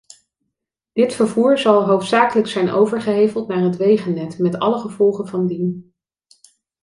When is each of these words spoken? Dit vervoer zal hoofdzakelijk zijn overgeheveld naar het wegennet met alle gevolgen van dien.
Dit 0.93 1.13
vervoer 1.13 1.57
zal 1.57 1.85
hoofdzakelijk 1.85 2.47
zijn 2.47 2.69
overgeheveld 2.69 3.47
naar 3.47 3.63
het 3.63 3.75
wegennet 3.77 4.37
met 4.39 4.59
alle 4.59 4.79
gevolgen 4.79 5.27
van 5.27 5.47
dien. 5.47 5.93